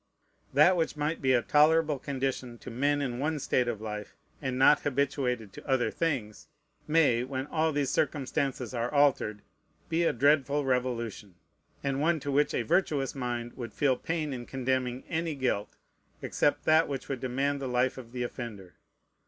That 0.51 0.75
which 0.75 0.97
might 0.97 1.21
be 1.21 1.31
a 1.33 1.43
tolerable 1.43 1.99
condition 1.99 2.57
to 2.57 2.71
men 2.71 3.03
in 3.03 3.19
one 3.19 3.37
state 3.37 3.67
of 3.67 3.79
life, 3.79 4.15
and 4.41 4.57
not 4.57 4.79
habituated 4.79 5.53
to 5.53 5.67
other 5.69 5.91
things, 5.91 6.47
may, 6.87 7.23
when 7.23 7.45
all 7.45 7.71
these 7.71 7.91
circumstances 7.91 8.73
are 8.73 8.91
altered, 8.91 9.43
be 9.89 10.03
a 10.03 10.11
dreadful 10.11 10.65
revolution, 10.65 11.35
and 11.83 12.01
one 12.01 12.19
to 12.21 12.31
which 12.31 12.55
a 12.55 12.63
virtuous 12.63 13.13
mind 13.13 13.53
would 13.53 13.75
feel 13.75 13.95
pain 13.95 14.33
in 14.33 14.47
condemning 14.47 15.03
any 15.07 15.35
guilt, 15.35 15.77
except 16.23 16.65
that 16.65 16.87
which 16.87 17.07
would 17.07 17.19
demand 17.19 17.61
the 17.61 17.67
life 17.67 17.95
of 17.99 18.11
the 18.11 18.23
offender. 18.23 18.73